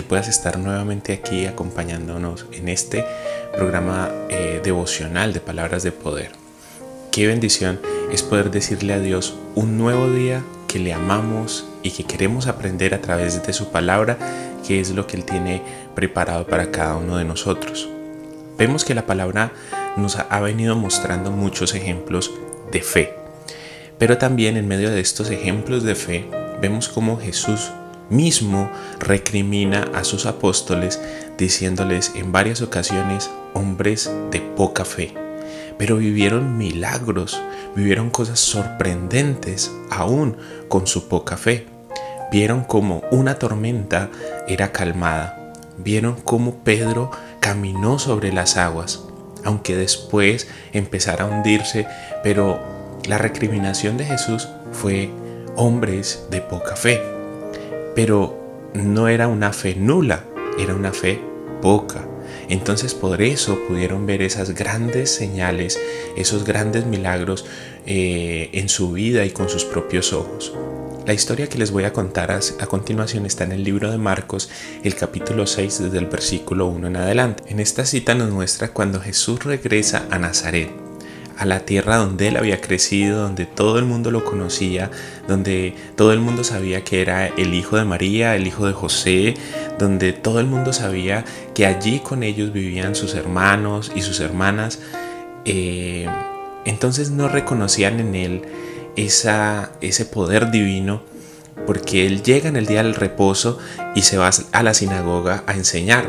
[0.00, 3.04] que puedas estar nuevamente aquí acompañándonos en este
[3.54, 6.30] programa eh, devocional de palabras de poder.
[7.12, 7.78] Qué bendición
[8.10, 12.94] es poder decirle a Dios un nuevo día que le amamos y que queremos aprender
[12.94, 14.16] a través de su palabra,
[14.66, 15.60] que es lo que Él tiene
[15.94, 17.86] preparado para cada uno de nosotros.
[18.56, 19.52] Vemos que la palabra
[19.98, 22.30] nos ha venido mostrando muchos ejemplos
[22.72, 23.12] de fe,
[23.98, 26.24] pero también en medio de estos ejemplos de fe
[26.62, 27.70] vemos cómo Jesús
[28.10, 31.00] mismo recrimina a sus apóstoles
[31.38, 35.14] diciéndoles en varias ocasiones hombres de poca fe.
[35.78, 37.40] Pero vivieron milagros,
[37.74, 40.36] vivieron cosas sorprendentes aún
[40.68, 41.66] con su poca fe.
[42.30, 44.10] Vieron como una tormenta
[44.46, 45.54] era calmada.
[45.78, 49.04] Vieron cómo Pedro caminó sobre las aguas,
[49.44, 51.86] aunque después empezara a hundirse,
[52.22, 52.60] pero
[53.08, 55.10] la recriminación de Jesús fue
[55.56, 57.19] hombres de poca fe
[57.94, 60.24] pero no era una fe nula,
[60.58, 61.20] era una fe
[61.60, 62.06] poca.
[62.48, 65.78] Entonces por eso pudieron ver esas grandes señales,
[66.16, 67.44] esos grandes milagros
[67.86, 70.52] eh, en su vida y con sus propios ojos.
[71.06, 73.98] La historia que les voy a contar a, a, continuación está en el libro de
[73.98, 74.50] Marcos,
[74.84, 77.42] el capítulo 6, desde el versículo 1 en adelante.
[77.46, 80.79] En esta cita nos muestra cuando Jesús regresa a Nazaret
[81.40, 84.90] a la tierra donde él había crecido, donde todo el mundo lo conocía,
[85.26, 89.34] donde todo el mundo sabía que era el hijo de María, el hijo de José,
[89.78, 91.24] donde todo el mundo sabía
[91.54, 94.80] que allí con ellos vivían sus hermanos y sus hermanas.
[95.46, 96.06] Eh,
[96.66, 98.42] entonces no reconocían en él
[98.96, 101.00] ese poder divino
[101.66, 103.58] porque él llega en el día del reposo
[103.94, 106.06] y se va a la sinagoga a enseñar.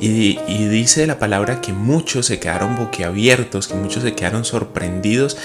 [0.00, 0.38] Y,
[0.68, 5.36] dice la palabra que muchos se quedaron boquiabiertos, que muchos se quedaron sorprendidos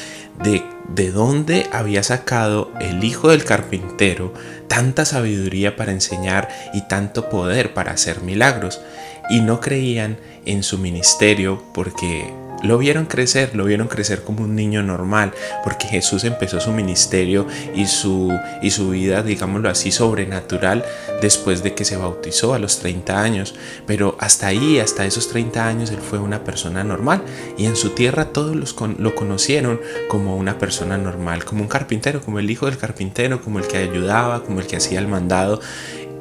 [0.41, 4.33] de, de dónde había sacado el hijo del carpintero
[4.67, 8.81] tanta sabiduría para enseñar y tanto poder para hacer milagros.
[9.29, 12.31] Y no creían en su ministerio porque
[12.65, 17.47] lo vieron crecer, lo vieron crecer como un niño normal, porque Jesús empezó su ministerio
[17.75, 18.31] y su,
[18.61, 20.83] y su vida, digámoslo así, sobrenatural
[21.21, 23.55] después de que se bautizó a los 30 años.
[23.85, 27.21] Pero hasta ahí, hasta esos 30 años, él fue una persona normal
[27.57, 32.39] y en su tierra todos lo conocieron como una persona normal, como un carpintero, como
[32.39, 35.61] el hijo del carpintero, como el que ayudaba, como el que hacía el mandado.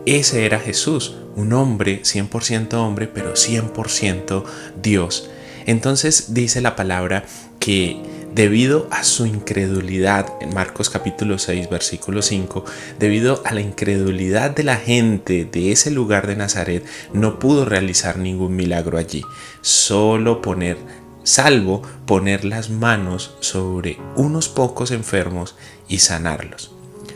[0.06, 4.44] Ese era Jesús, un hombre, 100% hombre, pero 100%
[4.82, 5.30] Dios.
[5.66, 7.24] Entonces dice la palabra
[7.58, 8.00] que
[8.34, 12.64] debido a su incredulidad, en Marcos capítulo 6, versículo 5,
[12.98, 18.18] debido a la incredulidad de la gente de ese lugar de Nazaret, no pudo realizar
[18.18, 19.22] ningún milagro allí,
[19.60, 20.76] solo poner,
[21.22, 25.54] salvo poner las manos sobre unos pocos enfermos
[25.88, 26.72] y sanarlos.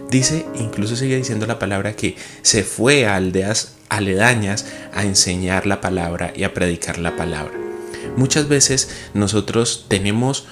[0.09, 5.81] Dice, incluso sigue diciendo la palabra que se fue a aldeas aledañas a enseñar la
[5.81, 7.53] palabra y a predicar la palabra.
[8.17, 10.47] Muchas veces nosotros tenemos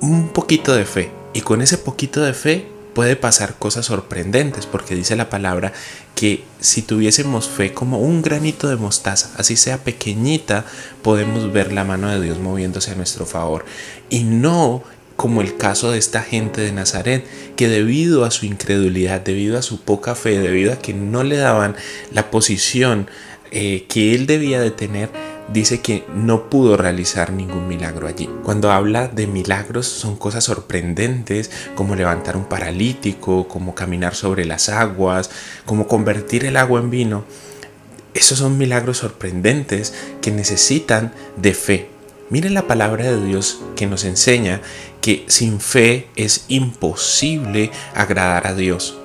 [0.00, 4.94] un poquito de fe y con ese poquito de fe puede pasar cosas sorprendentes porque
[4.94, 5.72] dice la palabra
[6.14, 10.64] que si tuviésemos fe como un granito de mostaza, así sea pequeñita,
[11.02, 13.64] podemos ver la mano de Dios moviéndose a nuestro favor
[14.10, 14.82] y no
[15.20, 19.62] como el caso de esta gente de Nazaret, que debido a su incredulidad, debido a
[19.62, 21.76] su poca fe, debido a que no le daban
[22.10, 23.06] la posición
[23.50, 25.10] eh, que él debía de tener,
[25.52, 28.30] dice que no pudo realizar ningún milagro allí.
[28.44, 34.70] Cuando habla de milagros son cosas sorprendentes como levantar un paralítico, como caminar sobre las
[34.70, 35.28] aguas,
[35.66, 37.24] como convertir el agua en vino.
[38.14, 41.99] Esos son milagros sorprendentes que necesitan de fe.
[42.30, 44.62] Miren la palabra de Dios que nos enseña
[45.00, 48.96] que sin fe es imposible agradar a Dios.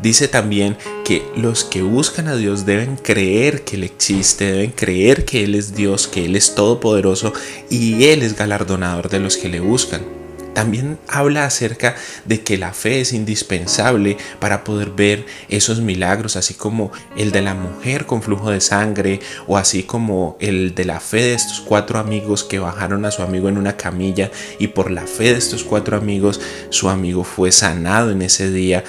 [0.00, 5.24] Dice también que los que buscan a Dios deben creer que Él existe, deben creer
[5.24, 7.32] que Él es Dios, que Él es todopoderoso
[7.70, 10.23] y Él es galardonador de los que le buscan.
[10.54, 16.54] También habla acerca de que la fe es indispensable para poder ver esos milagros, así
[16.54, 21.00] como el de la mujer con flujo de sangre o así como el de la
[21.00, 24.90] fe de estos cuatro amigos que bajaron a su amigo en una camilla y por
[24.90, 26.40] la fe de estos cuatro amigos
[26.70, 28.84] su amigo fue sanado en ese día.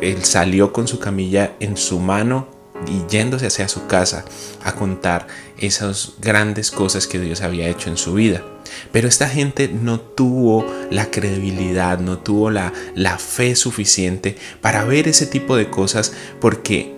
[0.00, 4.24] Él salió con su camilla en su mano y yéndose hacia su casa
[4.62, 5.26] a contar
[5.58, 8.44] esas grandes cosas que Dios había hecho en su vida.
[8.92, 15.08] Pero esta gente no tuvo la credibilidad, no tuvo la, la fe suficiente para ver
[15.08, 16.94] ese tipo de cosas porque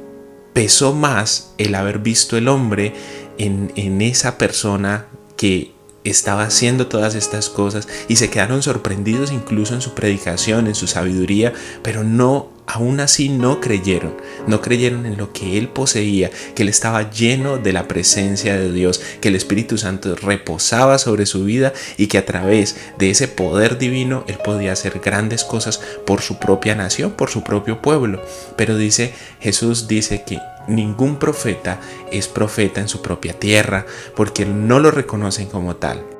[0.52, 2.92] pesó más el haber visto el hombre
[3.38, 5.06] en, en esa persona
[5.36, 5.72] que
[6.04, 10.86] estaba haciendo todas estas cosas y se quedaron sorprendidos incluso en su predicación, en su
[10.86, 14.14] sabiduría, pero no aún así no creyeron,
[14.46, 18.72] no creyeron en lo que él poseía, que él estaba lleno de la presencia de
[18.72, 23.28] Dios, que el Espíritu Santo reposaba sobre su vida y que a través de ese
[23.28, 28.22] poder divino él podía hacer grandes cosas por su propia nación, por su propio pueblo.
[28.56, 31.80] Pero dice, Jesús dice que ningún profeta
[32.12, 36.19] es profeta en su propia tierra, porque no lo reconocen como tal.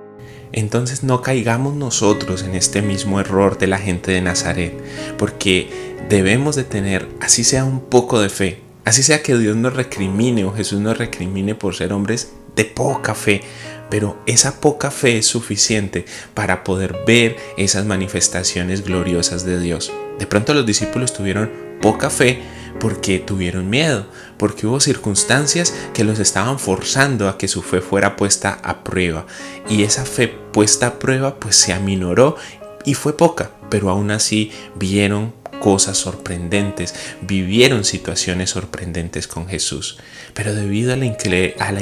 [0.53, 4.75] Entonces no caigamos nosotros en este mismo error de la gente de Nazaret,
[5.17, 5.69] porque
[6.09, 10.45] debemos de tener, así sea un poco de fe, así sea que Dios nos recrimine
[10.45, 13.43] o Jesús nos recrimine por ser hombres de poca fe,
[13.91, 16.05] pero esa poca fe es suficiente
[16.35, 19.93] para poder ver esas manifestaciones gloriosas de Dios.
[20.19, 21.51] De pronto los discípulos tuvieron
[21.81, 22.43] poca fe
[22.79, 24.07] porque tuvieron miedo,
[24.37, 29.27] porque hubo circunstancias que los estaban forzando a que su fe fuera puesta a prueba.
[29.69, 32.37] Y esa fe puesta a prueba pues se aminoró
[32.85, 39.99] y fue poca, pero aún así vieron cosas sorprendentes, vivieron situaciones sorprendentes con Jesús.
[40.35, 41.05] Pero debido a la,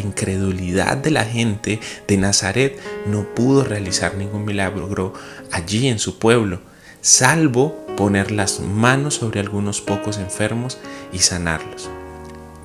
[0.00, 5.14] incredulidad de la gente de Nazaret, no pudo realizar ningún milagro
[5.52, 6.60] allí en su pueblo,
[7.00, 10.78] salvo poner las manos sobre algunos pocos enfermos
[11.12, 11.90] y sanarlos.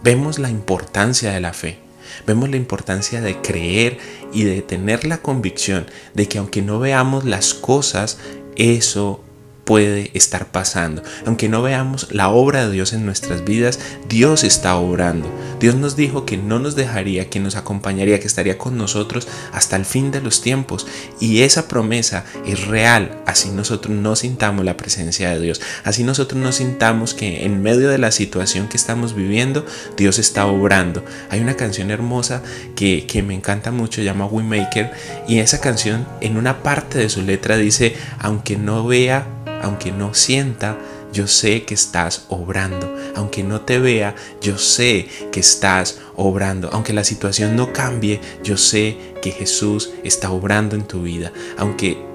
[0.03, 1.79] Vemos la importancia de la fe.
[2.27, 3.97] Vemos la importancia de creer
[4.33, 8.19] y de tener la convicción de que aunque no veamos las cosas,
[8.55, 9.22] eso
[9.63, 11.03] puede estar pasando.
[11.25, 13.79] Aunque no veamos la obra de Dios en nuestras vidas,
[14.09, 15.29] Dios está obrando.
[15.59, 19.75] Dios nos dijo que no nos dejaría, que nos acompañaría, que estaría con nosotros hasta
[19.75, 20.85] el fin de los tiempos.
[21.19, 23.21] Y esa promesa es real.
[23.25, 25.61] Así nosotros no sintamos la presencia de Dios.
[25.83, 29.65] Así nosotros no sintamos que en medio de la situación que estamos viviendo,
[29.95, 31.03] Dios está obrando.
[31.29, 32.41] Hay una canción hermosa
[32.75, 34.91] que, que me encanta mucho, llama We Maker.
[35.27, 40.13] Y esa canción en una parte de su letra dice, aunque no vea aunque no
[40.13, 40.77] sienta,
[41.11, 42.95] yo sé que estás obrando.
[43.15, 46.69] Aunque no te vea, yo sé que estás obrando.
[46.71, 51.31] Aunque la situación no cambie, yo sé que Jesús está obrando en tu vida.
[51.57, 52.12] Aunque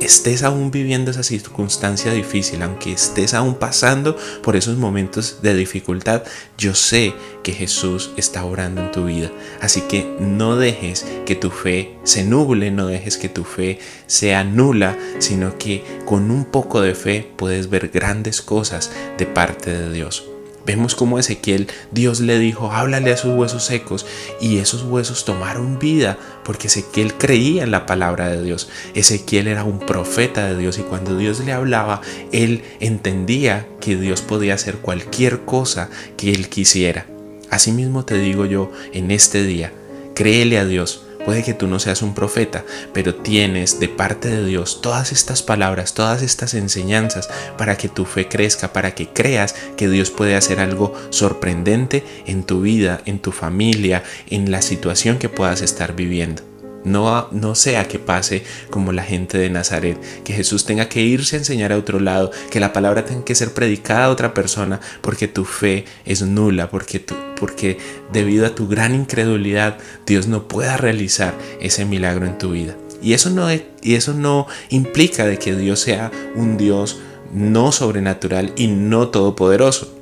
[0.00, 6.22] estés aún viviendo esa circunstancia difícil, aunque estés aún pasando por esos momentos de dificultad,
[6.56, 9.30] yo sé que Jesús está orando en tu vida.
[9.60, 14.44] Así que no dejes que tu fe se nuble, no dejes que tu fe sea
[14.44, 19.92] nula, sino que con un poco de fe puedes ver grandes cosas de parte de
[19.92, 20.24] Dios.
[20.68, 24.04] Vemos como Ezequiel, Dios le dijo, háblale a sus huesos secos
[24.38, 28.68] y esos huesos tomaron vida porque Ezequiel creía en la palabra de Dios.
[28.94, 34.20] Ezequiel era un profeta de Dios y cuando Dios le hablaba, él entendía que Dios
[34.20, 35.88] podía hacer cualquier cosa
[36.18, 37.06] que él quisiera.
[37.48, 39.72] Asimismo te digo yo en este día,
[40.14, 42.64] créele a Dios Puede que tú no seas un profeta,
[42.94, 47.28] pero tienes de parte de Dios todas estas palabras, todas estas enseñanzas
[47.58, 52.44] para que tu fe crezca, para que creas que Dios puede hacer algo sorprendente en
[52.44, 56.57] tu vida, en tu familia, en la situación que puedas estar viviendo.
[56.84, 61.36] No, no sea que pase como la gente de Nazaret, que Jesús tenga que irse
[61.36, 64.80] a enseñar a otro lado, que la palabra tenga que ser predicada a otra persona
[65.00, 67.04] porque tu fe es nula, porque,
[67.38, 67.78] porque
[68.12, 72.76] debido a tu gran incredulidad Dios no pueda realizar ese milagro en tu vida.
[73.02, 76.98] Y eso no, y eso no implica de que Dios sea un Dios
[77.32, 79.94] no sobrenatural y no todopoderoso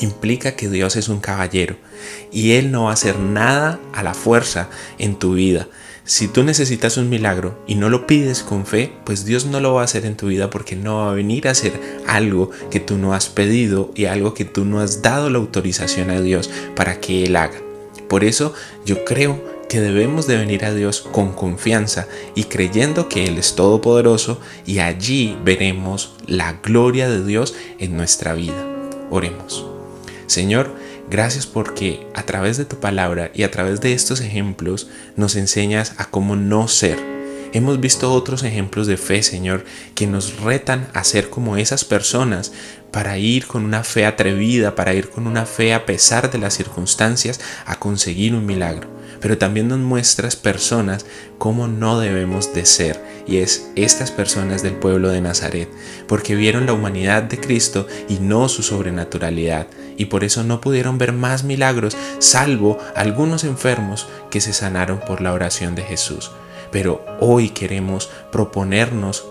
[0.00, 1.76] implica que Dios es un caballero
[2.32, 5.68] y Él no va a hacer nada a la fuerza en tu vida.
[6.08, 9.74] Si tú necesitas un milagro y no lo pides con fe, pues Dios no lo
[9.74, 11.72] va a hacer en tu vida porque no va a venir a hacer
[12.06, 16.10] algo que tú no has pedido y algo que tú no has dado la autorización
[16.10, 17.60] a Dios para que Él haga.
[18.08, 23.26] Por eso yo creo que debemos de venir a Dios con confianza y creyendo que
[23.26, 28.64] Él es todopoderoso y allí veremos la gloria de Dios en nuestra vida.
[29.10, 29.66] Oremos.
[30.28, 30.72] Señor,
[31.08, 35.94] Gracias porque a través de tu palabra y a través de estos ejemplos nos enseñas
[35.98, 37.15] a cómo no ser.
[37.52, 42.52] Hemos visto otros ejemplos de fe, Señor, que nos retan a ser como esas personas
[42.90, 46.54] para ir con una fe atrevida, para ir con una fe a pesar de las
[46.54, 48.88] circunstancias a conseguir un milagro.
[49.20, 51.06] Pero también nos muestras personas
[51.38, 55.68] cómo no debemos de ser, y es estas personas del pueblo de Nazaret,
[56.06, 60.98] porque vieron la humanidad de Cristo y no su sobrenaturalidad, y por eso no pudieron
[60.98, 66.30] ver más milagros, salvo algunos enfermos que se sanaron por la oración de Jesús.
[66.76, 69.24] Pero hoy queremos proponernos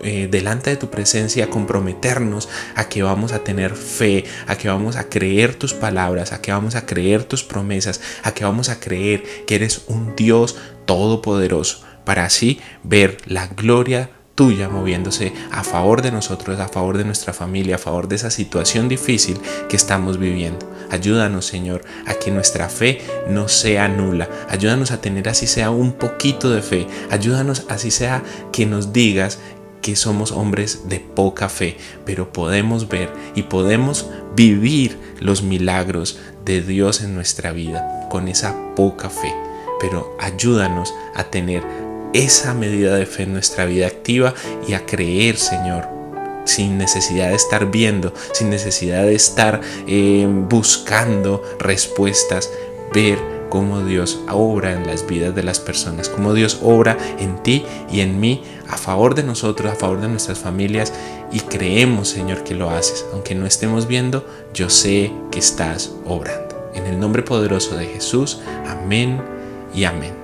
[0.00, 4.96] eh, delante de tu presencia, comprometernos a que vamos a tener fe, a que vamos
[4.96, 8.80] a creer tus palabras, a que vamos a creer tus promesas, a que vamos a
[8.80, 16.02] creer que eres un Dios todopoderoso, para así ver la gloria tuya moviéndose a favor
[16.02, 20.18] de nosotros, a favor de nuestra familia, a favor de esa situación difícil que estamos
[20.18, 20.71] viviendo.
[20.92, 24.28] Ayúdanos, Señor, a que nuestra fe no sea nula.
[24.50, 26.86] Ayúdanos a tener así sea un poquito de fe.
[27.10, 28.22] Ayúdanos así sea
[28.52, 29.38] que nos digas
[29.80, 36.60] que somos hombres de poca fe, pero podemos ver y podemos vivir los milagros de
[36.60, 39.34] Dios en nuestra vida con esa poca fe.
[39.80, 41.62] Pero ayúdanos a tener
[42.12, 44.34] esa medida de fe en nuestra vida activa
[44.68, 45.88] y a creer, Señor,
[46.44, 52.50] sin necesidad de estar viendo, sin necesidad de estar eh, buscando respuestas,
[52.92, 53.18] ver
[53.52, 58.00] cómo Dios obra en las vidas de las personas, cómo Dios obra en ti y
[58.00, 60.92] en mí a favor de nosotros, a favor de nuestras familias
[61.30, 63.04] y creemos, Señor, que lo haces.
[63.12, 66.70] Aunque no estemos viendo, yo sé que estás obrando.
[66.74, 69.20] En el nombre poderoso de Jesús, amén
[69.74, 70.21] y amén.